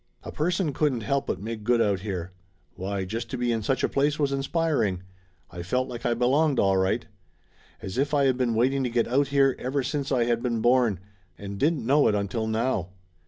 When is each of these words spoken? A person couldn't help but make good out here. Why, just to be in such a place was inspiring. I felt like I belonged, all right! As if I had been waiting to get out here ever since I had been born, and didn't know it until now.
A 0.23 0.31
person 0.31 0.73
couldn't 0.73 1.01
help 1.01 1.27
but 1.27 1.39
make 1.39 1.63
good 1.63 1.79
out 1.79 1.99
here. 1.99 2.31
Why, 2.73 3.05
just 3.05 3.29
to 3.29 3.37
be 3.37 3.51
in 3.51 3.61
such 3.61 3.83
a 3.83 3.87
place 3.87 4.17
was 4.17 4.31
inspiring. 4.31 5.03
I 5.51 5.61
felt 5.61 5.87
like 5.89 6.07
I 6.07 6.15
belonged, 6.15 6.57
all 6.57 6.75
right! 6.77 7.05
As 7.83 7.99
if 7.99 8.11
I 8.11 8.25
had 8.25 8.35
been 8.35 8.55
waiting 8.55 8.83
to 8.83 8.89
get 8.89 9.07
out 9.07 9.27
here 9.27 9.55
ever 9.59 9.83
since 9.83 10.11
I 10.11 10.23
had 10.23 10.41
been 10.41 10.59
born, 10.59 10.99
and 11.37 11.59
didn't 11.59 11.85
know 11.85 12.07
it 12.07 12.15
until 12.15 12.47
now. 12.47 12.89